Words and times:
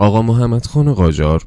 آقا 0.00 0.22
محمد 0.22 0.66
خان 0.66 0.94
قاجار 0.94 1.46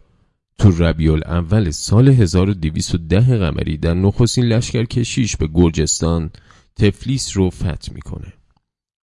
تو 0.58 0.72
ربیع 0.72 1.14
الاول 1.14 1.72
سال 1.72 2.08
1210 2.08 3.38
قمری 3.38 3.78
در 3.78 3.94
نخستین 3.94 4.46
لشکر 4.46 4.84
کشیش 4.84 5.36
به 5.38 5.48
گرجستان 5.54 6.30
تفلیس 6.76 7.38
رو 7.38 7.50
فتح 7.50 7.94
می‌کنه. 7.94 8.34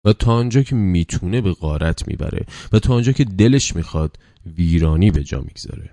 و 0.05 0.13
تا 0.13 0.33
آنجا 0.33 0.61
که 0.63 0.75
می‌تونه 0.75 1.41
به 1.41 1.53
غارت 1.53 2.07
می‌بره 2.07 2.45
و 2.71 2.79
تا 2.79 2.93
آنجا 2.93 3.11
که 3.11 3.23
دلش 3.23 3.75
می‌خواد 3.75 4.19
ویرانی 4.57 5.11
به 5.11 5.23
جا 5.23 5.41
می‌گذاره. 5.41 5.89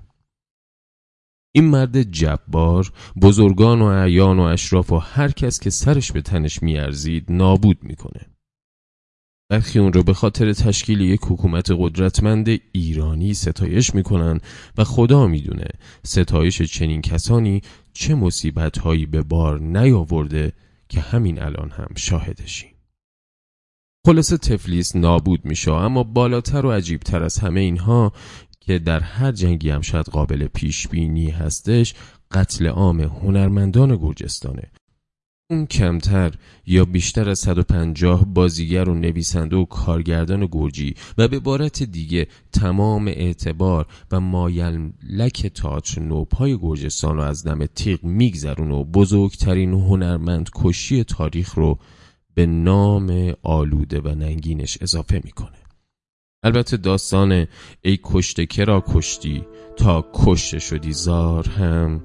این 1.55 1.65
مرد 1.65 2.03
جبار 2.03 2.93
بزرگان 3.23 3.83
و 3.83 3.85
اعیان 3.85 4.39
و 4.39 4.43
اشراف 4.43 4.93
و 4.93 4.99
هر 4.99 5.31
کس 5.31 5.61
که 5.61 5.71
سرش 5.71 6.13
به 6.13 6.23
تنش 6.23 6.63
میارزید 6.63 7.25
نابود 7.29 7.79
می‌کنه. 7.83 8.34
برخی 9.49 9.79
اون 9.79 9.93
رو 9.93 10.03
به 10.03 10.15
خاطر 10.15 10.53
تشکیل 10.53 11.01
یک 11.01 11.21
حکومت 11.23 11.71
قدرتمند 11.79 12.49
ایرانی 12.73 13.35
ستایش 13.35 13.95
می‌کنن 13.95 14.41
و 14.79 14.85
خدا 14.85 15.27
می‌دونه 15.27 15.69
ستایش 16.03 16.63
چنین 16.63 17.03
کسانی 17.03 17.61
چه 17.93 18.15
مصیبت 18.15 18.79
هایی 18.79 19.07
به 19.07 19.23
بار 19.23 19.61
نیاورده 19.61 20.53
که 20.89 21.01
همین 21.01 21.43
الان 21.43 21.71
هم 21.71 21.89
شاهدشیم. 21.97 22.71
خلاصه 24.07 24.37
تفلیس 24.37 24.97
نابود 24.97 25.45
میشه 25.45 25.73
اما 25.73 26.03
بالاتر 26.03 26.67
و 26.67 26.73
عجیبتر 26.73 27.23
از 27.23 27.39
همه 27.39 27.61
اینها 27.61 28.13
که 28.61 28.79
در 28.79 29.01
هر 29.01 29.33
جنگی 29.33 29.71
هم 29.71 29.81
شاید 29.81 30.07
قابل 30.07 30.47
پیش 30.47 30.89
بینی 30.89 31.31
هستش 31.31 31.95
قتل 32.31 32.67
عام 32.67 33.01
هنرمندان 33.01 33.97
گرجستانه. 33.97 34.71
اون 35.51 35.67
کمتر 35.67 36.35
یا 36.67 36.85
بیشتر 36.85 37.31
از 37.31 37.39
150 37.39 38.25
بازیگر 38.25 38.89
و 38.89 38.95
نویسنده 38.95 39.57
و 39.57 39.65
کارگردان 39.65 40.49
گرجی 40.53 40.95
و 41.19 41.29
به 41.29 41.39
بارت 41.39 41.83
دیگه 41.83 42.27
تمام 42.53 43.09
اعتبار 43.09 43.87
و 44.13 44.21
مایلک 44.21 45.47
تاچ 45.55 45.99
نوپای 45.99 46.59
گرجستان 46.59 47.17
رو 47.17 47.23
از 47.23 47.45
دم 47.45 47.67
تیغ 47.67 48.05
میگذرون 48.05 48.71
و 48.71 48.85
بزرگترین 48.85 49.73
هنرمند 49.73 50.51
کشی 50.55 51.05
تاریخ 51.05 51.55
رو 51.55 51.79
به 52.35 52.47
نام 52.47 53.33
آلوده 53.43 54.01
و 54.01 54.09
ننگینش 54.09 54.79
اضافه 54.81 55.21
می‌کنه. 55.25 55.59
البته 56.43 56.77
داستان 56.77 57.47
ای 57.83 57.99
کشته 58.03 58.47
کرا 58.47 58.85
کشتی 58.89 59.47
تا 59.77 60.05
کشته 60.15 60.59
شدی 60.59 60.93
زار 60.93 61.49
هم 61.49 62.05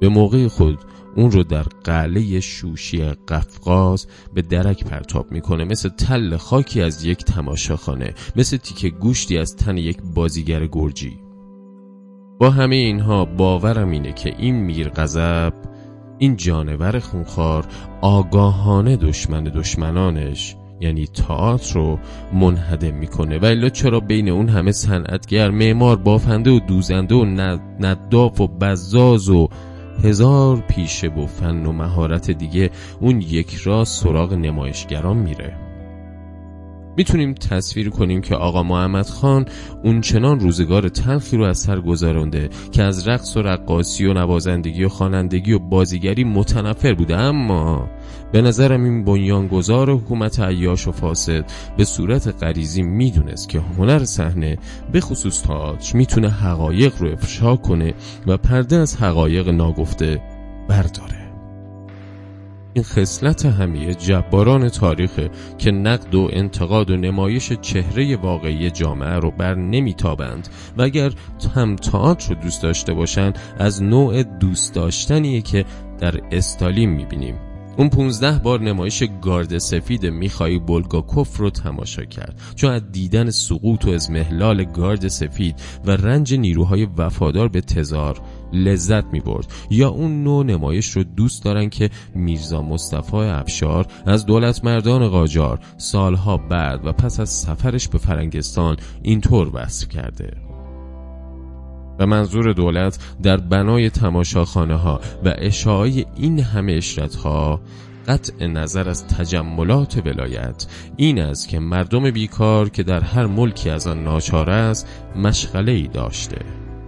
به 0.00 0.08
موقع 0.08 0.48
خود 0.48 0.78
اون 1.16 1.30
رو 1.30 1.42
در 1.42 1.62
قله 1.62 2.40
شوشی 2.40 3.04
قفقاز 3.04 4.06
به 4.34 4.42
درک 4.42 4.84
پرتاب 4.84 5.32
می‌کنه. 5.32 5.64
مثل 5.64 5.88
تل 5.88 6.36
خاکی 6.36 6.82
از 6.82 7.04
یک 7.04 7.24
تماشاخانه 7.24 8.14
مثل 8.36 8.56
تیکه 8.56 8.88
گوشتی 8.88 9.38
از 9.38 9.56
تن 9.56 9.76
یک 9.76 9.98
بازیگر 10.14 10.66
گرجی. 10.66 11.18
با 12.40 12.50
همه 12.50 12.76
اینها 12.76 13.24
باورم 13.24 13.90
اینه 13.90 14.12
که 14.12 14.34
این 14.38 14.54
میر 14.54 14.88
غضب 14.88 15.52
این 16.18 16.36
جانور 16.36 16.98
خونخوار 16.98 17.66
آگاهانه 18.00 18.96
دشمن 18.96 19.44
دشمنانش 19.44 20.56
یعنی 20.80 21.06
تئاتر 21.06 21.74
رو 21.74 21.98
منهدم 22.32 22.94
می‌کنه. 22.94 23.38
و 23.38 23.44
الا 23.44 23.68
چرا 23.68 24.00
بین 24.00 24.28
اون 24.28 24.48
همه 24.48 24.72
صنعتگر 24.72 25.50
معمار 25.50 25.96
بافنده 25.96 26.50
و 26.50 26.60
دوزنده 26.60 27.14
و 27.14 27.24
نداف 27.80 28.40
و 28.40 28.46
بزاز 28.46 29.28
و 29.28 29.48
هزار 30.04 30.56
پیشه 30.68 31.08
و 31.08 31.26
فن 31.26 31.66
و 31.66 31.72
مهارت 31.72 32.30
دیگه 32.30 32.70
اون 33.00 33.20
یک 33.20 33.54
راست 33.54 34.04
سراغ 34.04 34.32
نمایشگران 34.32 35.16
میره. 35.16 35.56
می‌تونیم 36.96 37.34
تصویر 37.34 37.90
کنیم 37.90 38.20
که 38.20 38.34
آقا 38.34 38.62
محمد 38.62 39.06
خان 39.06 39.46
اون 39.84 40.00
چنان 40.00 40.40
روزگار 40.40 40.88
تلخی 40.88 41.36
رو 41.36 41.44
از 41.44 41.58
سر 41.58 41.80
گذرانده 41.80 42.48
که 42.72 42.82
از 42.82 43.08
رقص 43.08 43.36
و 43.36 43.42
رقاصی 43.42 44.06
و 44.06 44.12
نوازندگی 44.12 44.84
و 44.84 44.88
خوانندگی 44.88 45.52
و 45.52 45.58
بازیگری 45.58 46.24
متنفر 46.24 46.94
بوده. 46.94 47.16
اما 47.16 47.88
به 48.32 48.42
نظرم 48.42 48.84
این 48.84 49.04
بنیانگذار 49.04 49.90
حکومت 49.90 50.40
عیاش 50.40 50.88
و 50.88 50.92
فاسد 50.92 51.44
به 51.76 51.84
صورت 51.84 52.42
غریزی 52.42 52.82
می‌دونست 52.82 53.48
که 53.48 53.60
هنر 53.60 54.04
صحنه 54.04 54.58
به 54.92 55.00
خصوص 55.00 55.42
تاج 55.42 55.94
می‌تونه 55.94 56.28
حقایق 56.28 56.92
رو 56.98 57.12
افشا 57.12 57.56
کنه 57.56 57.94
و 58.26 58.36
پرده 58.36 58.76
از 58.76 58.96
حقایق 58.96 59.48
ناگفته 59.48 60.22
برداره. 60.68 61.32
این 62.74 62.84
خصلت 62.84 63.46
همه 63.46 63.94
جباران 63.94 64.68
تاریخه 64.68 65.30
که 65.58 65.70
نقد 65.70 66.14
و 66.14 66.28
انتقاد 66.32 66.90
و 66.90 66.96
نمایش 66.96 67.52
چهره 67.52 68.16
واقعی 68.16 68.70
جامعه 68.70 69.14
رو 69.14 69.30
بر 69.30 69.54
نمیتابند 69.54 70.48
و 70.78 70.82
اگر 70.82 71.12
هم 71.54 71.76
تئاتر 71.76 72.34
رو 72.34 72.42
دوست 72.42 72.62
داشته 72.62 72.94
باشند 72.94 73.38
از 73.58 73.82
نوع 73.82 74.22
دوست 74.22 74.74
داشتنیه 74.74 75.40
که 75.40 75.64
در 75.98 76.20
استالین 76.30 76.90
می‌بینیم. 76.90 77.51
اون 77.76 77.88
15 77.88 78.38
بار 78.38 78.60
نمایش 78.60 79.04
گارد 79.22 79.58
سفید 79.58 80.06
میخای 80.06 80.58
بولگاکوف 80.58 81.36
رو 81.36 81.50
تماشا 81.50 82.04
کرد. 82.04 82.40
چون 82.54 82.70
از 82.70 82.92
دیدن 82.92 83.30
سقوط 83.30 83.84
و 83.84 83.90
ازمهلال 83.90 84.64
گارد 84.64 85.08
سفید 85.08 85.54
و 85.84 85.90
رنج 85.90 86.34
نیروهای 86.34 86.88
وفادار 86.96 87.48
به 87.48 87.60
تزار 87.60 88.20
لذت 88.52 89.04
می 89.04 89.20
برد 89.20 89.46
یا 89.70 89.88
اون 89.88 90.24
نوع 90.24 90.44
نمایش 90.44 90.90
رو 90.90 91.04
دوست 91.04 91.44
دارن 91.44 91.68
که 91.68 91.90
میرزا 92.14 92.62
مصطفی 92.62 93.16
افشار 93.16 93.86
از 94.06 94.26
دولت 94.26 94.64
مردان 94.64 95.08
قاجار 95.08 95.58
سالها 95.76 96.36
بعد 96.36 96.86
و 96.86 96.92
پس 96.92 97.20
از 97.20 97.30
سفرش 97.30 97.88
به 97.88 97.98
فرنگستان 97.98 98.76
اینطور 99.02 99.50
وصف 99.54 99.88
کرده. 99.88 100.51
منظور 102.04 102.52
دولت 102.52 102.98
در 103.22 103.36
بنای 103.36 103.90
تماشاخانه 103.90 104.74
ها 104.74 105.00
و 105.24 105.34
اشاعه 105.38 106.04
این 106.16 106.40
همه 106.40 106.72
اشرت 106.72 107.14
ها 107.14 107.60
قطع 108.08 108.46
نظر 108.46 108.88
از 108.88 109.06
تجملات 109.06 110.02
ولایت 110.06 110.66
این 110.96 111.20
است 111.20 111.48
که 111.48 111.58
مردم 111.58 112.10
بیکار 112.10 112.68
که 112.68 112.82
در 112.82 113.00
هر 113.00 113.26
ملکی 113.26 113.70
از 113.70 113.86
آن 113.86 114.04
ناچار 114.04 114.50
است 114.50 114.88
مشغله 115.16 115.72
ای 115.72 115.88
داشته. 115.88 116.38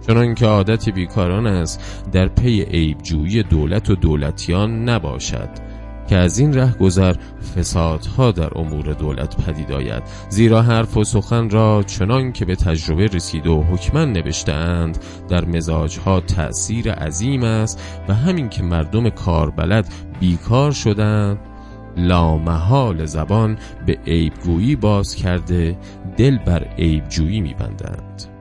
چنان 0.07 0.35
که 0.35 0.45
عادت 0.45 0.89
بیکاران 0.89 1.47
است 1.47 2.05
در 2.11 2.27
پی 2.27 2.61
عیبجویی 2.61 3.43
دولت 3.43 3.89
و 3.89 3.95
دولتیان 3.95 4.89
نباشد. 4.89 5.49
که 6.07 6.15
از 6.15 6.39
این 6.39 6.53
ره 6.53 6.71
گذر 6.71 7.15
فسادها 7.55 8.31
در 8.31 8.57
امور 8.57 8.93
دولت 8.93 9.43
پدید 9.45 9.71
آید. 9.71 10.03
زیرا 10.29 10.61
حرف 10.61 10.97
و 10.97 11.03
سخن 11.03 11.49
را 11.49 11.83
چنان 11.83 12.31
که 12.31 12.45
به 12.45 12.55
تجربه 12.55 13.05
رسید 13.05 13.47
و 13.47 13.63
حکمن 13.63 14.13
نوشتند 14.13 14.97
در 15.29 15.45
مزاجها 15.45 16.19
تأثیر 16.19 16.91
عظیم 16.91 17.43
است 17.43 17.81
و 18.07 18.13
همین 18.13 18.49
که 18.49 18.63
مردم 18.63 19.09
کاربلد 19.09 19.93
بیکار 20.19 20.71
شدند 20.71 21.39
لامحال 21.97 23.05
زبان 23.05 23.57
به 23.85 23.97
عیبگویی 24.07 24.75
باز 24.75 25.15
کرده 25.15 25.77
دل 26.17 26.37
بر 26.37 26.63
عیبجویی 26.77 27.41
میبندند. 27.41 28.34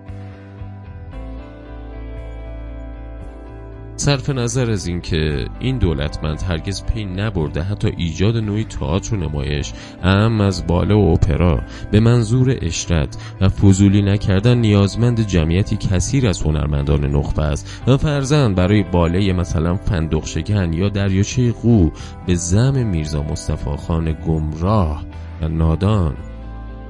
صرف 3.96 4.30
نظر 4.30 4.70
از 4.70 4.86
اینکه 4.86 5.46
این 5.60 5.78
دولتمند 5.78 6.42
هرگز 6.42 6.84
پی 6.84 7.04
نبرده 7.04 7.62
حتی 7.62 7.92
ایجاد 7.96 8.36
نوعی 8.36 8.64
تئاتر 8.64 9.14
و 9.14 9.18
نمایش 9.18 9.72
ام 10.02 10.40
از 10.40 10.66
باله 10.66 10.94
و 10.94 10.98
اپرا 10.98 11.60
به 11.90 12.00
منظور 12.00 12.56
اشرت 12.62 13.16
و 13.40 13.48
فضولی 13.48 14.02
نکردن 14.02 14.58
نیازمند 14.58 15.26
جمعیتی 15.26 15.76
کثیر 15.76 16.28
از 16.28 16.42
هنرمندان 16.42 17.04
نخبه 17.04 17.42
است 17.42 17.82
و 17.86 17.96
فرزن 17.96 18.54
برای 18.54 18.82
باله 18.82 19.32
مثلا 19.32 19.74
فندق 19.74 20.26
شکن 20.26 20.72
یا 20.72 20.88
دریاچه 20.88 21.52
قو 21.52 21.90
به 22.26 22.34
زم 22.34 22.86
میرزا 22.86 23.22
مصطفی 23.22 23.76
خان 23.76 24.16
گمراه 24.26 25.04
و 25.42 25.48
نادان. 25.48 26.33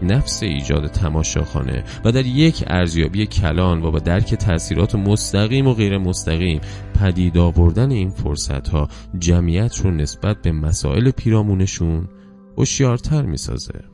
نفس 0.05 0.43
ایجاد 0.43 0.87
تماشاخانه 0.87 1.85
و 2.05 2.13
در 2.13 2.27
یک 2.27 2.65
ارزیابی 2.67 3.27
کلان 3.27 3.83
و 3.83 3.91
با 3.91 3.99
درک 3.99 4.35
تاثیرات 4.35 4.95
مستقیم 4.95 5.67
و 5.67 5.75
غیر 5.75 5.99
مستقیم 5.99 6.61
پدید 7.01 7.39
آوردن 7.39 7.91
این 7.91 8.11
فرصت 8.11 8.69
ها 8.69 8.89
جمعیت 9.19 9.77
رو 9.77 9.91
نسبت 9.91 10.43
به 10.43 10.53
مسائل 10.53 11.11
پیرامونشون 11.11 12.09
هوشیارتر 12.57 13.23
می‌سازه. 13.23 13.94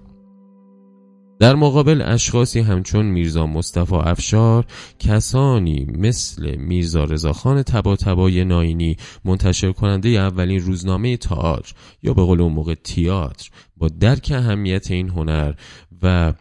در 1.41 1.55
مقابل 1.55 2.03
اشخاصی 2.03 2.61
همچون 2.61 3.07
میرزا 3.07 3.47
مصطفی 3.47 3.95
افشار 3.95 4.67
کسانی 4.99 5.85
مثل 5.85 6.57
میرزا 6.57 7.05
رضاخان 7.05 7.63
تبا 7.63 7.97
تبای 7.97 8.45
ناینی 8.45 8.97
منتشر 9.25 9.73
کننده 9.73 10.09
اولین 10.09 10.61
روزنامه 10.61 11.17
تئاتر 11.17 11.73
یا 12.03 12.15
به 12.15 12.23
قول 12.23 12.41
اون 12.41 12.53
موقع 12.53 12.75
تئاتر 12.75 13.51
با 13.77 13.89
درک 13.89 14.33
اهمیت 14.35 14.91
این 14.91 15.09
هنر 15.09 15.53
و 16.03 16.33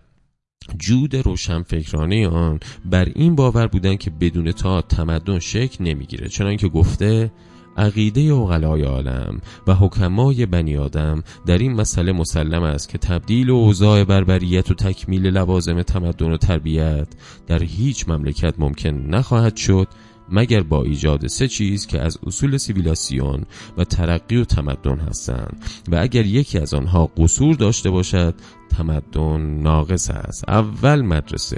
جود 0.77 1.15
روشنفکرانه 1.15 2.27
آن 2.27 2.59
بر 2.85 3.07
این 3.15 3.35
باور 3.35 3.67
بودن 3.67 3.95
که 3.95 4.09
بدون 4.09 4.51
تا 4.51 4.81
تمدن 4.81 5.39
شکل 5.39 5.83
نمی‌گیره 5.83 6.27
چنانکه 6.27 6.67
گفته 6.67 7.31
عقیده 7.79 8.33
اغلای 8.33 8.81
عالم 8.83 9.41
و 9.67 9.73
حکمای 9.73 10.45
بنی 10.45 10.77
آدم 10.77 11.23
در 11.45 11.57
این 11.57 11.73
مسئله 11.73 12.11
مسلم 12.11 12.63
است 12.63 12.89
که 12.89 12.97
تبدیل 12.97 13.49
و 13.49 13.55
اوضاع 13.55 14.03
بربریت 14.03 14.71
و 14.71 14.73
تکمیل 14.73 15.27
لوازم 15.27 15.81
تمدن 15.81 16.31
و 16.31 16.37
تربیت 16.37 17.07
در 17.47 17.63
هیچ 17.63 18.09
مملکت 18.09 18.53
ممکن 18.57 18.89
نخواهد 18.89 19.55
شد 19.55 19.87
مگر 20.31 20.63
با 20.63 20.83
ایجاد 20.83 21.27
سه 21.27 21.47
چیز 21.47 21.87
که 21.87 22.01
از 22.01 22.19
اصول 22.27 22.57
سیویلاسیون 22.57 23.43
و 23.77 23.83
ترقی 23.83 24.37
و 24.37 24.45
تمدن 24.45 24.99
هستند. 24.99 25.63
و 25.91 25.95
اگر 25.95 26.25
یکی 26.25 26.59
از 26.59 26.73
آنها 26.73 27.05
قصور 27.17 27.55
داشته 27.55 27.89
باشد 27.89 28.35
تمدن 28.77 29.41
ناقص 29.41 30.09
است. 30.09 30.49
اول 30.49 31.01
مدرسه 31.01 31.57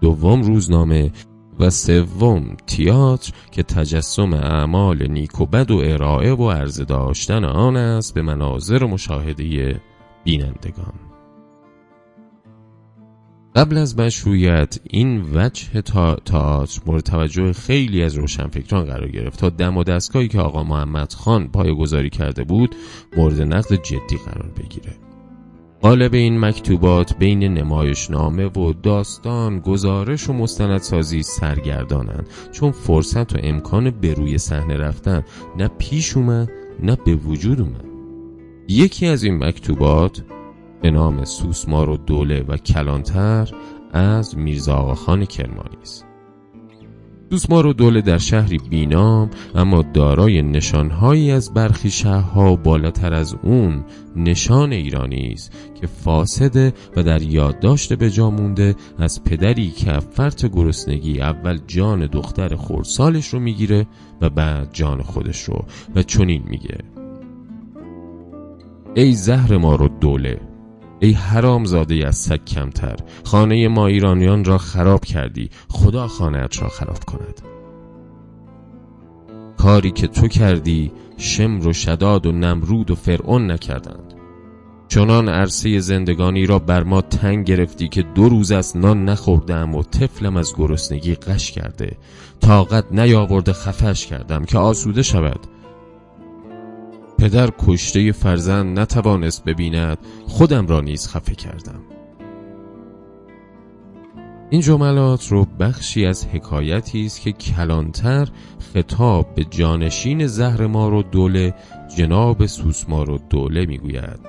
دوم 0.00 0.42
روزنامه 0.42 1.12
و 1.58 1.70
سوم 1.70 2.56
تیاتر 2.66 3.32
که 3.52 3.62
تجسم 3.62 4.32
اعمال 4.32 5.06
نیک 5.06 5.40
و 5.40 5.46
بد 5.46 5.70
و 5.70 5.76
ارائه 5.84 6.34
و 6.34 6.50
عرضه 6.50 6.84
داشتن 6.84 7.44
آن 7.44 7.76
است 7.76 8.14
به 8.14 8.22
مناظر 8.22 8.84
و 8.84 8.88
مشاهده 8.88 9.80
بینندگان. 10.24 10.94
قبل 13.56 13.78
از 13.78 13.98
مشروعیت 13.98 14.78
این 14.90 15.24
وجه 15.34 15.80
تئاتر 15.80 16.80
مورد 16.86 17.02
توجه 17.02 17.52
خیلی 17.52 18.02
از 18.02 18.14
روشنفکران 18.14 18.84
قرار 18.84 19.08
گرفت 19.08 19.40
تا 19.40 19.48
دم 19.48 19.76
و 19.76 19.84
دستگاهی 19.84 20.28
که 20.28 20.40
آقا 20.40 20.62
محمد 20.62 21.12
خان 21.12 21.48
پای 21.48 21.74
گذاری 21.74 22.10
کرده 22.10 22.44
بود 22.44 22.74
مورد 23.16 23.42
نقد 23.42 23.74
جدی 23.74 24.16
قرار 24.26 24.50
بگیره. 24.58 24.92
قالب 25.84 26.14
این 26.14 26.40
مکتوبات 26.40 27.18
بین 27.18 27.42
نمایشنامه 27.42 28.46
و 28.46 28.72
داستان 28.72 29.58
گزارش 29.58 30.28
و 30.28 30.32
مستندسازی 30.32 31.22
سرگردانند. 31.22 32.28
چون 32.52 32.72
فرصت 32.72 33.34
و 33.34 33.38
امکان 33.42 33.90
به 33.90 34.14
روی 34.14 34.38
صحنه 34.38 34.76
رفتن 34.76 35.24
نه 35.56 35.68
پیش 35.68 36.16
اومد 36.16 36.50
نه 36.82 36.98
به 37.06 37.14
وجود 37.14 37.60
اومد. 37.60 37.84
یکی 38.68 39.06
از 39.06 39.24
این 39.24 39.44
مکتوبات 39.44 40.22
به 40.82 40.90
نام 40.90 41.24
سوسمار 41.24 41.90
و 41.90 41.96
دوله 41.96 42.44
و 42.48 42.56
کلانتر 42.56 43.50
از 43.92 44.38
میرزا 44.38 44.74
آقاخان 44.74 45.24
کرمانی 45.24 45.76
است. 45.82 46.13
سوسمار 47.34 47.66
و 47.66 47.72
دوله 47.72 48.00
در 48.00 48.18
شهری 48.18 48.58
بینام 48.58 49.30
اما 49.54 49.82
دارای 49.82 50.42
نشانهایی 50.42 51.30
از 51.30 51.54
برخی 51.54 51.90
شهرها 51.90 52.56
بالاتر 52.56 53.14
از 53.14 53.36
اون 53.42 53.84
نشان 54.16 54.72
ایرانی 54.72 55.30
است 55.32 55.52
که 55.80 55.86
فاسده 55.86 56.72
و 56.96 57.02
در 57.02 57.22
یادداشت 57.22 57.92
به 57.92 58.10
جا 58.10 58.30
مونده 58.30 58.74
از 58.98 59.24
پدری 59.24 59.70
که 59.70 59.92
فرط 60.00 60.46
گرسنگی 60.46 61.20
اول 61.20 61.58
جان 61.66 62.06
دختر 62.06 62.56
خورسالش 62.56 63.28
رو 63.28 63.40
می‌گیره 63.40 63.86
و 64.20 64.30
بعد 64.30 64.68
جان 64.72 65.02
خودش 65.02 65.42
رو 65.42 65.64
و 65.94 66.02
چنین 66.02 66.42
میگه. 66.46 66.78
ای 68.94 69.12
زهر 69.12 69.56
ما 69.56 69.74
رو 69.74 69.88
دوله 69.88 70.53
ای 71.04 71.12
حرام 71.12 71.64
زاده 71.64 72.06
از 72.06 72.16
سگ 72.16 72.44
کمتر 72.44 72.96
خانه 73.24 73.68
ما 73.68 73.86
ایرانیان 73.86 74.44
را 74.44 74.58
خراب 74.58 75.04
کردی 75.04 75.50
خدا 75.68 76.08
خانهت 76.08 76.62
را 76.62 76.68
خراب 76.68 77.04
کند. 77.04 77.42
کاری 79.56 79.90
که 79.90 80.06
تو 80.06 80.28
کردی 80.28 80.92
شمر 81.16 81.66
و 81.66 81.72
شداد 81.72 82.26
و 82.26 82.32
نمرود 82.32 82.90
و 82.90 82.94
فرعون 82.94 83.50
نکردند. 83.50 84.14
چنان 84.88 85.28
عرصه 85.28 85.80
زندگانی 85.80 86.46
را 86.46 86.58
بر 86.58 86.82
ما 86.82 87.00
تنگ 87.00 87.46
گرفتی 87.46 87.88
که 87.88 88.02
دو 88.02 88.28
روز 88.28 88.52
از 88.52 88.76
نان 88.76 89.04
نخوردم 89.04 89.74
و 89.74 89.82
طفلم 89.82 90.36
از 90.36 90.54
گرسنگی 90.56 91.14
قش 91.14 91.50
کرده. 91.50 91.96
طاقت 92.40 92.84
نیاورده 92.92 93.52
خفش 93.52 94.06
کردم 94.06 94.44
که 94.44 94.58
آسوده 94.58 95.02
شود. 95.02 95.40
پدر 97.24 97.50
کشته 97.58 98.12
فرزند 98.12 98.78
نتوانست 98.78 99.44
ببیند 99.44 99.98
خودم 100.26 100.66
را 100.66 100.80
نیز 100.80 101.08
خفه 101.08 101.34
کردم. 101.34 101.80
این 104.50 104.60
جملات 104.60 105.28
رو 105.28 105.44
بخشی 105.44 106.06
از 106.06 106.26
حکایتی 106.26 107.06
است 107.06 107.20
که 107.20 107.32
کلانتر 107.32 108.28
خطاب 108.74 109.34
به 109.34 109.44
جانشین 109.44 110.26
زهر 110.26 110.66
ما 110.66 110.88
رو 110.88 111.02
دوله 111.02 111.54
جناب 111.96 112.46
سوسمار 112.46 113.10
و 113.10 113.18
دوله 113.30 113.66
می‌گوید 113.66 114.20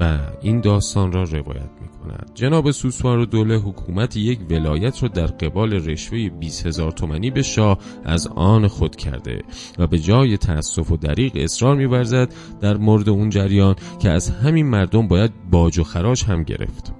و 0.00 0.18
این 0.40 0.60
داستان 0.60 1.12
را 1.12 1.22
روایت 1.22 1.70
کند 2.06 2.30
جناب 2.34 2.70
سوسوار 2.70 3.18
و 3.18 3.26
دوله 3.26 3.56
حکومت 3.56 4.16
یک 4.16 4.38
ولایت 4.50 5.02
را 5.02 5.08
در 5.08 5.26
قبال 5.26 5.72
رشوه 5.72 6.28
20 6.28 6.66
هزار 6.66 6.92
تومنی 6.92 7.30
به 7.30 7.42
شاه 7.42 7.78
از 8.04 8.26
آن 8.26 8.68
خود 8.68 8.96
کرده 8.96 9.42
و 9.78 9.86
به 9.86 9.98
جای 9.98 10.36
تأسف 10.36 10.90
و 10.90 10.96
دریق 10.96 11.32
اصرار 11.36 11.76
میورزد 11.76 12.32
در 12.60 12.76
مورد 12.76 13.08
اون 13.08 13.30
جریان 13.30 13.74
که 13.98 14.10
از 14.10 14.30
همین 14.30 14.66
مردم 14.66 15.08
باید 15.08 15.32
باج 15.50 15.78
و 15.78 15.84
خراج 15.84 16.24
هم 16.24 16.42
گرفت. 16.42 16.92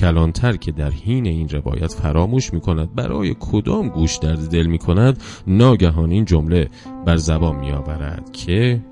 کلانتر 0.00 0.56
که 0.56 0.72
در 0.72 0.90
حین 0.90 1.26
این 1.26 1.48
روایت 1.48 1.92
فراموش 1.92 2.52
می 2.52 2.60
کند 2.60 2.94
برای 2.94 3.36
کدام 3.40 3.88
گوش 3.88 4.16
درد 4.16 4.50
دل 4.50 4.66
می 4.66 4.78
کند 4.78 5.22
ناگهان 5.46 6.10
این 6.10 6.24
جمله 6.24 6.68
بر 7.06 7.16
زبان 7.16 7.56
می 7.56 7.70
آورد 7.70 8.32
که 8.32 8.84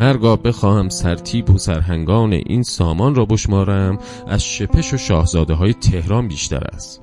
هرگاه 0.00 0.42
بخواهم 0.42 0.88
سرتیب 0.88 1.50
و 1.50 1.58
سرهنگان 1.58 2.32
این 2.32 2.62
سامان 2.62 3.14
را 3.14 3.24
بشمارم 3.24 3.98
از 4.26 4.44
شپش 4.44 4.94
و 4.94 4.96
شاهزاده 4.96 5.54
های 5.54 5.72
تهران 5.72 6.28
بیشتر 6.28 6.64
است. 6.72 7.02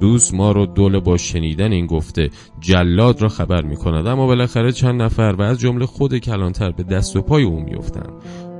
دوست 0.00 0.34
ما 0.34 0.52
رو 0.52 0.66
دوله 0.66 1.00
با 1.00 1.16
شنیدن 1.16 1.72
این 1.72 1.86
گفته 1.86 2.30
جلاد 2.60 3.22
را 3.22 3.28
خبر 3.28 3.62
می 3.62 3.76
کند 3.76 4.06
اما 4.06 4.26
بالاخره 4.26 4.72
چند 4.72 5.02
نفر 5.02 5.34
و 5.38 5.42
از 5.42 5.60
جمله 5.60 5.86
خود 5.86 6.18
کلانتر 6.18 6.70
به 6.70 6.82
دست 6.82 7.16
و 7.16 7.22
پای 7.22 7.42
او 7.42 7.60
میافتند. 7.60 8.12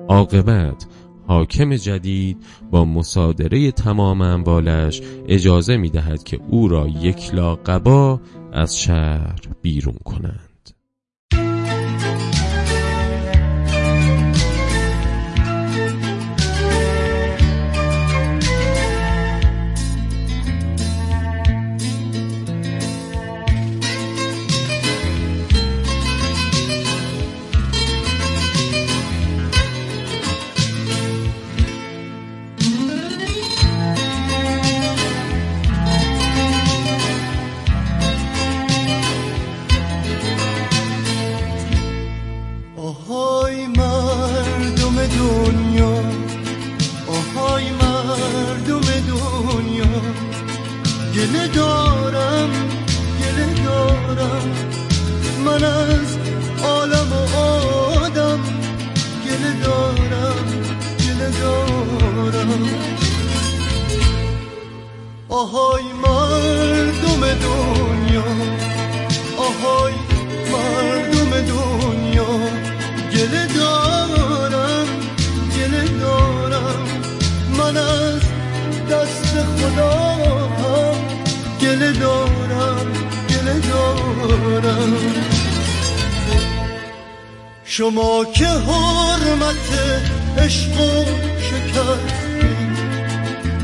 عاقبت 0.08 0.87
حاکم 1.26 1.76
جدید 1.76 2.46
با 2.70 2.84
مصادره 2.84 3.70
تمام 3.70 4.20
اموالش 4.20 5.02
اجازه 5.28 5.76
می 5.76 5.90
دهد 5.90 6.25
که 6.25 6.40
او 6.48 6.69
را 6.69 6.88
یک 6.88 7.31
قبا 7.66 8.20
از 8.52 8.78
شهر 8.78 9.40
بیرون 9.62 9.98
کند. 10.04 10.45
دارم 84.46 84.93
شما 87.65 88.24
که 88.24 88.46
حرمت 88.46 89.67
عشق 90.38 90.81
و 90.81 91.05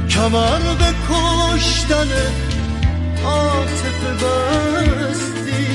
کمر 0.09 0.59
به 0.59 0.95
کشتن 1.09 2.09
عاطفه 3.25 4.13
بستی. 4.15 5.67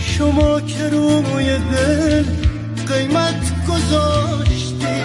شما 0.00 0.60
که 0.60 0.88
روی 0.88 1.58
دل 1.58 2.24
قیمت 2.88 3.66
گذاشتی 3.68 4.96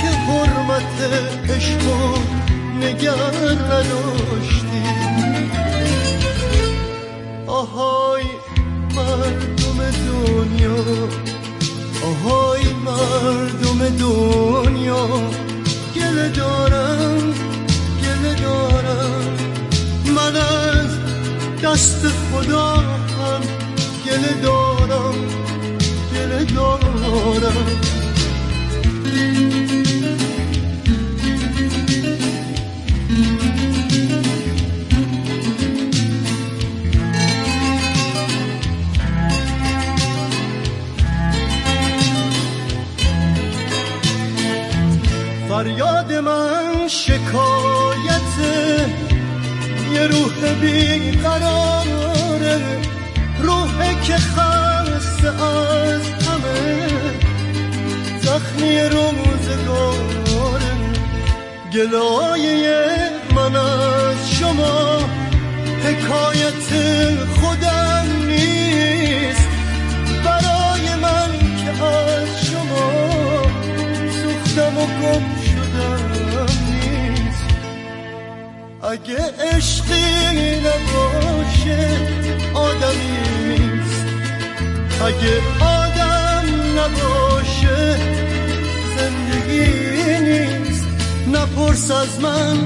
که 0.00 0.06
حرمت 0.06 0.98
عشق 1.50 1.88
و 1.88 2.18
نگر 2.80 3.54
نداشتی 3.70 4.69
آهای 7.60 8.24
مردم 8.96 9.90
دنیا 9.90 10.84
آهای 12.02 12.62
مردم 12.72 13.88
دنیا 13.88 15.06
گله 15.94 16.28
دارم 16.28 17.34
گله 18.02 18.34
دارم. 18.34 19.36
من 20.16 20.36
از 20.36 20.90
دست 21.62 22.06
خدا 22.08 22.74
هم 22.76 23.40
گله 24.06 24.42
دارم 24.42 25.14
گله 26.14 26.44
دارم. 26.44 27.99
روح 50.60 50.70
بیقراره 50.98 52.58
روحه 53.42 53.94
که 54.02 54.16
خسته 54.16 55.42
از 55.42 56.02
همه 56.02 56.88
زخمی 58.20 58.80
روزگاره 58.80 60.74
گلایه 61.72 63.10
من 63.34 63.56
از 63.56 64.30
شما 64.30 64.98
حکایت 65.84 66.70
خودم. 67.40 67.99
اگه 78.90 79.18
عشقی 79.52 80.60
نباشه 80.60 81.98
آدمی 82.54 83.58
نیست. 83.58 84.04
اگه 85.04 85.64
آدم 85.64 86.46
نباشه 86.78 87.96
زندگی 88.96 89.66
نیست. 90.20 90.86
نپرس 91.32 91.90
از 91.90 92.20
من 92.20 92.56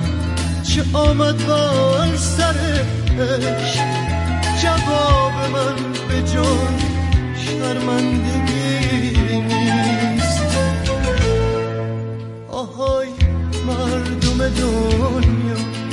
چه 0.63 0.85
آمد 0.93 1.47
بر 1.47 2.17
سرش 2.17 3.79
جواب 4.63 5.33
من 5.53 5.93
به 6.09 6.33
جان 6.33 6.79
شرمندگی 7.37 9.17
نیست. 9.41 10.57
آهای 12.51 13.09
مردم 13.67 14.49
دنیا. 14.49 15.84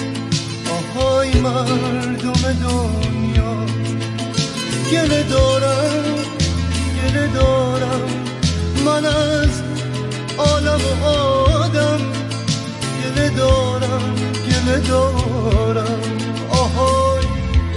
های 0.96 1.40
مردم 1.42 2.42
دنیا. 2.64 3.66
گله 4.92 5.24
دارم 5.24 6.16
گله 6.98 7.28
دارم. 7.28 8.02
من 8.86 9.06
از 9.06 9.62
عالم 10.38 10.82
و 11.02 11.06
آدم 11.06 12.00
گله 13.04 13.30
دارم 13.30 14.16
گله 14.48 14.80
دارم. 14.80 16.02
آهای 16.50 17.26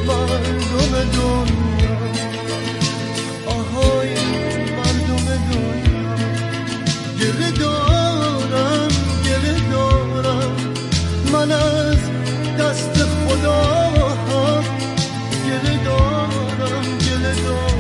مردم 0.07 1.11
دنیا. 1.13 1.74
دست 17.35 17.74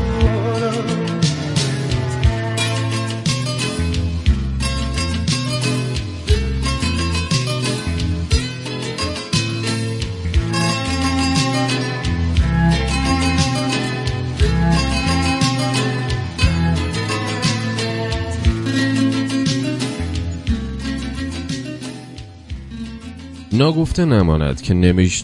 ناگفته 23.64 24.04
نماند 24.04 24.62
که 24.62 24.74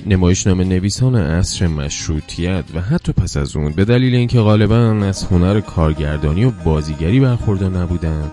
نمایشنامه 0.06 0.64
نویسان 0.64 1.16
عصر 1.16 1.66
مشروطیت 1.66 2.64
و 2.75 2.80
حتی 2.80 3.12
پس 3.12 3.37
از 3.37 3.56
اون 3.56 3.73
به 3.73 3.85
دلیل 3.85 4.14
اینکه 4.14 4.40
غالبا 4.40 4.76
از 4.76 5.25
هنر 5.25 5.61
کارگردانی 5.61 6.44
و 6.44 6.50
بازیگری 6.50 7.20
برخوردار 7.20 7.70
نبودند 7.70 8.32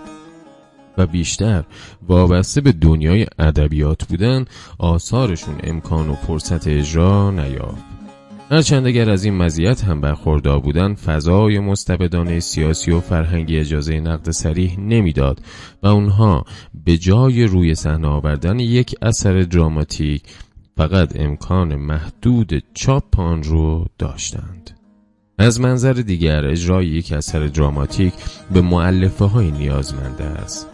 و 0.98 1.06
بیشتر 1.06 1.64
وابسته 2.08 2.60
به 2.60 2.72
دنیای 2.72 3.26
ادبیات 3.38 4.04
بودند 4.04 4.50
آثارشون 4.78 5.54
امکان 5.62 6.08
و 6.08 6.14
فرصت 6.14 6.68
اجرا 6.68 7.30
نیافت. 7.30 7.97
هرچند 8.50 8.86
اگر 8.86 9.10
از 9.10 9.24
این 9.24 9.34
مزیت 9.34 9.84
هم 9.84 10.00
برخوردار 10.00 10.60
بودند 10.60 10.96
فضای 10.96 11.58
مستبدانه 11.58 12.40
سیاسی 12.40 12.90
و 12.90 13.00
فرهنگی 13.00 13.58
اجازه 13.58 14.00
نقد 14.00 14.30
سریح 14.30 14.80
نمی‌داد 14.80 15.40
و 15.82 15.86
اونها 15.86 16.44
به 16.84 16.96
جای 16.96 17.44
روی 17.44 17.74
صحنه 17.74 18.08
آوردن 18.08 18.58
یک 18.58 18.94
اثر 19.02 19.40
دراماتیک 19.40 20.22
فقط 20.76 21.20
امکان 21.20 21.74
محدود 21.74 22.62
چاپ 22.74 23.20
آن 23.20 23.42
رو 23.42 23.86
داشتند. 23.98 24.70
از 25.38 25.60
منظر 25.60 25.92
دیگر 25.92 26.46
اجرای 26.46 26.86
یک 26.86 27.12
اثر 27.12 27.46
دراماتیک 27.46 28.12
به 28.52 28.60
معلفه 28.60 29.24
های 29.24 29.50
نیازمنده 29.50 30.24
است 30.24 30.68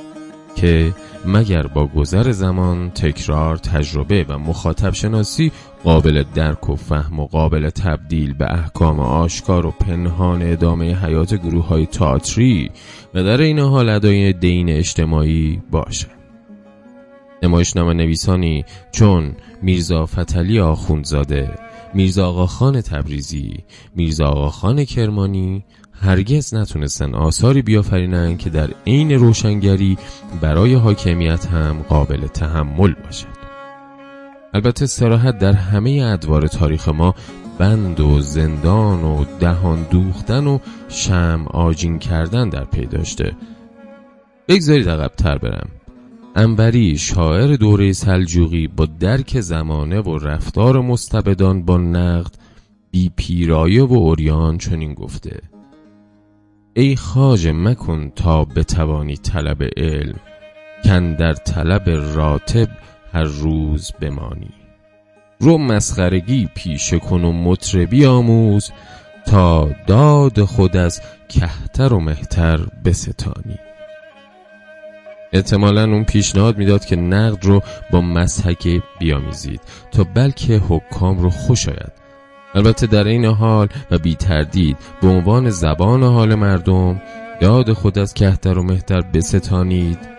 که 0.56 0.92
مگر 1.24 1.66
با 1.66 1.86
گذر 1.86 2.30
زمان 2.32 2.90
تکرار 2.90 3.56
تجربه 3.56 4.24
و 4.28 4.38
مخاطب 4.38 4.92
شناسی 4.92 5.52
قابل 5.84 6.24
درک 6.34 6.70
و 6.70 6.76
فهم 6.76 7.20
و 7.20 7.26
قابل 7.26 7.70
تبدیل 7.70 8.34
به 8.34 8.52
احکام 8.52 9.00
آشکار 9.00 9.66
و 9.66 9.70
پنهان 9.70 10.42
ادامه 10.42 10.94
حیات 10.94 11.34
گروه 11.34 11.66
های 11.66 11.86
تاتری 11.86 12.70
و 13.14 13.22
در 13.22 13.40
این 13.40 13.58
حال 13.58 13.88
ادای 13.88 14.32
دین 14.32 14.68
اجتماعی 14.68 15.62
باشه. 15.70 16.06
نمایشنامه 17.42 17.94
نویسانی 17.94 18.64
چون 18.92 19.36
میرزا 19.62 20.06
فتلی 20.06 20.60
آخوندزاده 20.60 21.50
میرزا 21.94 22.28
آقاخان 22.28 22.80
تبریزی 22.80 23.64
میرزا 23.94 24.26
آقاخان 24.26 24.84
کرمانی 24.84 25.64
هرگز 25.92 26.54
نتونستن 26.54 27.14
آثاری 27.14 27.62
بیافرینن 27.62 28.36
که 28.36 28.50
در 28.50 28.70
عین 28.86 29.12
روشنگری 29.12 29.98
برای 30.40 30.74
حاکمیت 30.74 31.46
هم 31.46 31.82
قابل 31.88 32.26
تحمل 32.26 32.94
باشد. 33.04 33.43
البته 34.54 34.86
سراحت 34.86 35.38
در 35.38 35.52
همه 35.52 36.02
ادوار 36.12 36.46
تاریخ 36.46 36.88
ما 36.88 37.14
بند 37.58 38.00
و 38.00 38.20
زندان 38.20 39.04
و 39.04 39.24
دهان 39.40 39.86
دوختن 39.90 40.46
و 40.46 40.58
شم 40.88 41.46
آجین 41.50 41.98
کردن 41.98 42.48
در 42.48 42.64
پی 42.64 42.86
داشته. 42.86 43.32
بگذارید 44.48 44.88
عقبتر 44.88 45.38
برم. 45.38 45.68
انبری 46.36 46.98
شاعر 46.98 47.56
دوره 47.56 47.92
سلجوقی 47.92 48.68
با 48.68 48.86
درک 48.86 49.40
زمانه 49.40 50.00
و 50.00 50.18
رفتار 50.18 50.80
مستبدان 50.80 51.64
با 51.64 51.76
نقد 51.76 52.34
بی 52.90 53.12
پیرایه 53.16 53.84
و 53.84 53.92
اوریان 53.92 54.58
چنین 54.58 54.94
گفته. 54.94 55.40
ای 56.74 56.96
خاج 56.96 57.48
مکن 57.48 58.10
تا 58.10 58.44
بتوانی 58.44 59.16
طلب 59.16 59.62
علم 59.76 60.18
کن 60.84 61.14
در 61.14 61.34
طلب 61.34 61.82
راتب 62.16 62.68
هر 63.14 63.22
روز 63.22 63.92
بمانی. 64.00 64.50
رو 65.40 65.58
مسخرگی 65.58 66.48
پیشه 66.54 66.98
کن 66.98 67.24
و 67.24 67.32
مطربی 67.32 68.06
آموز 68.06 68.70
تا 69.26 69.70
داد 69.86 70.44
خود 70.44 70.76
از 70.76 71.00
کهتر 71.28 71.92
و 71.92 72.00
مهتر 72.00 72.60
بستانی. 72.84 73.58
احتمالا 75.32 75.84
اون 75.84 76.04
پیشنهاد 76.04 76.58
می‌داد 76.58 76.84
که 76.84 76.96
نقد 76.96 77.44
رو 77.44 77.62
با 77.90 78.00
مسحک 78.00 78.82
بیامیزید 78.98 79.60
تا 79.92 80.04
بلکه 80.14 80.56
حکام 80.68 81.18
رو 81.18 81.30
خوش 81.30 81.68
آید. 81.68 81.92
البته 82.54 82.86
در 82.86 83.04
این 83.04 83.24
حال 83.24 83.68
و 83.90 83.98
بی 83.98 84.14
تردید 84.14 84.76
به 85.02 85.08
عنوان 85.08 85.50
زبان 85.50 86.02
حال 86.02 86.34
مردم 86.34 87.00
داد 87.40 87.72
خود 87.72 87.98
از 87.98 88.14
کهتر 88.14 88.58
و 88.58 88.62
مهتر 88.62 89.00
بستانید. 89.00 90.13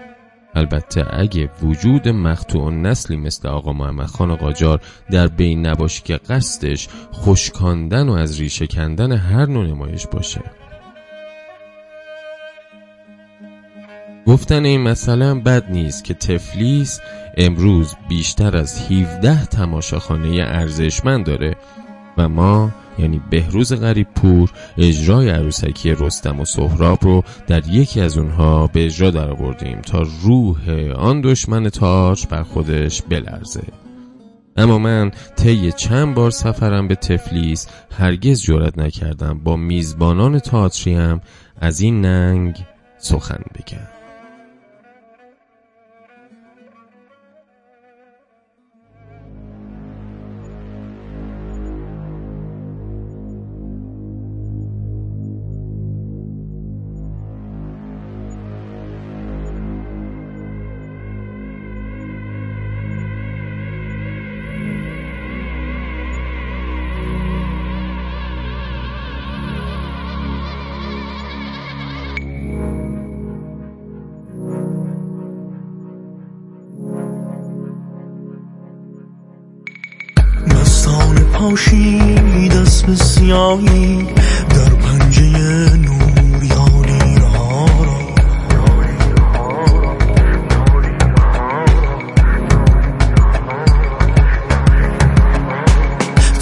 البته 0.55 1.05
اگه 1.09 1.49
وجود 1.63 2.09
مقتوع 2.09 2.71
نسلی 2.71 3.17
مثل 3.17 3.47
آقا 3.47 3.73
محمد 3.73 4.05
خان 4.05 4.35
قاجار 4.35 4.81
در 5.11 5.27
بین 5.27 5.65
نباشه 5.65 6.03
که 6.03 6.17
قصدش 6.17 6.87
خوشکاندن 7.11 8.09
و 8.09 8.13
از 8.13 8.39
ریشه 8.39 8.67
کندن 8.67 9.11
هر 9.11 9.45
نوع 9.45 9.67
نمایش 9.67 10.07
باشه. 10.07 10.41
گفتن 14.27 14.65
این 14.65 14.81
مثلا 14.81 15.39
بد 15.39 15.71
نیست 15.71 16.03
که 16.03 16.13
تفلیس 16.13 16.99
امروز 17.37 17.95
بیشتر 18.09 18.57
از 18.57 18.91
17 18.91 19.45
تماشاخانه 19.45 20.41
ارزشمند 20.41 21.25
داره 21.25 21.55
و 22.17 22.29
ما 22.29 22.71
یعنی 22.99 23.21
بهروز 23.29 23.73
غریب 23.73 24.07
پور 24.15 24.51
اجرای 24.77 25.29
عروسکی 25.29 25.91
رستم 25.91 26.39
و 26.39 26.45
سهراب 26.45 26.99
رو 27.01 27.23
در 27.47 27.67
یکی 27.67 28.01
از 28.01 28.17
اونها 28.17 28.67
به 28.67 28.85
اجرا 28.85 29.11
در 29.11 29.29
آوردیم 29.29 29.81
تا 29.81 30.05
روح 30.23 30.91
آن 30.95 31.21
دشمن 31.21 31.69
تاج 31.69 32.27
بر 32.27 32.43
خودش 32.43 33.01
بلرزه. 33.01 33.63
اما 34.57 34.77
من 34.77 35.11
طی 35.35 35.71
چند 35.71 36.15
بار 36.15 36.31
سفرم 36.31 36.87
به 36.87 36.95
تفلیس 36.95 37.67
هرگز 37.97 38.41
جرأت 38.41 38.77
نکردم 38.77 39.39
با 39.43 39.55
میزبانان 39.55 40.39
تئاتریم 40.39 41.21
از 41.61 41.81
این 41.81 42.01
ننگ 42.01 42.65
سخن 42.97 43.43
بگم. 43.55 43.94
پاشی 81.49 82.49
دست 82.49 82.85
به 82.85 82.95
سیاهی 82.95 84.07
در 84.49 84.69
پنجه 84.69 85.27
نوریانی 85.77 87.19
را 87.19 87.65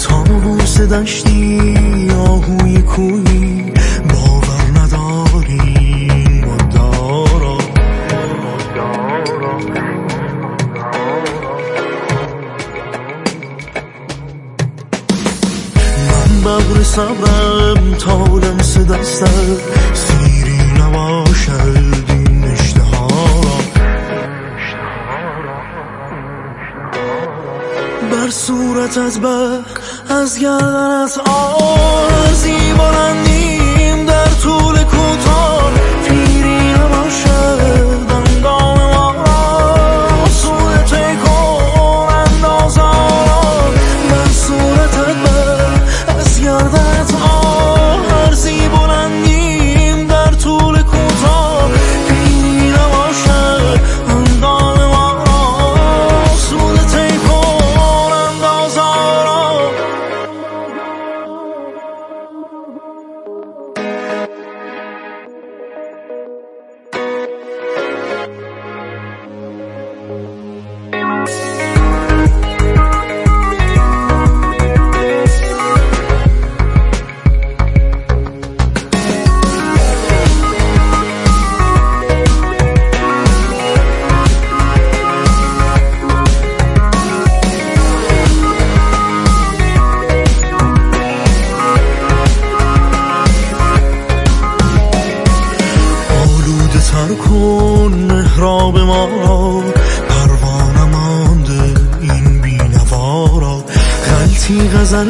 تا 0.04 0.22
بوس 0.22 0.80
دشتی 0.80 2.10
آهوی 2.10 2.82
کوی 2.82 3.72
صبرم 16.94 17.94
تا 17.94 18.24
لمس 18.26 18.78
دستت 18.78 19.60
سیری 19.94 20.72
نباشد 20.80 22.04
این 22.08 22.44
اشتها 22.44 23.08
بر 28.12 28.30
صورتت 28.30 29.18
به 29.18 29.58
از 30.14 30.38
گردنت 30.38 31.20
آرزی 31.28 32.72
بلندیم 32.78 33.63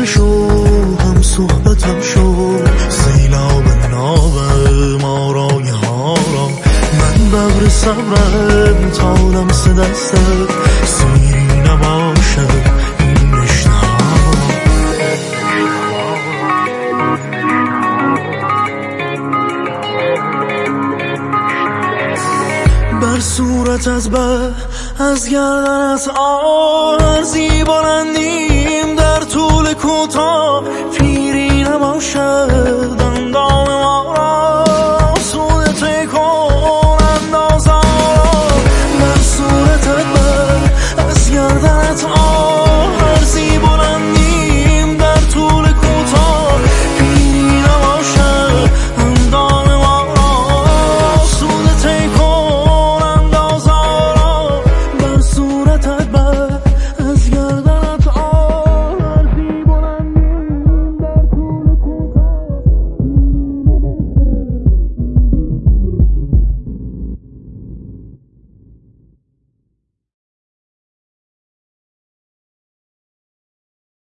شو 0.04 0.48
هم 0.98 1.22
صحبتم 1.22 2.00
شو 2.00 2.58
سیلاب 2.88 3.64
ناب 3.90 4.32
ما 5.00 5.32
رای 5.32 5.68
ها 5.68 6.14
را 6.14 6.48
من 6.98 7.30
ببر 7.30 7.68
صبرم 7.68 8.90
تا 8.90 9.14
لمس 9.14 9.68
دستت 9.68 10.13